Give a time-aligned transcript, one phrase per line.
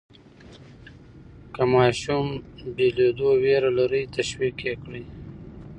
[1.53, 2.27] که ماشوم
[2.75, 5.03] بېلېدو وېره لري، تشویق یې کړئ.